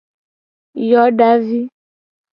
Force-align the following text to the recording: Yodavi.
Yodavi. 0.91 1.61